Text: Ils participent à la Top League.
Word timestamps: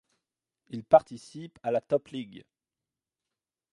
Ils 0.69 0.83
participent 0.83 1.59
à 1.61 1.69
la 1.69 1.79
Top 1.79 2.07
League. 2.07 2.43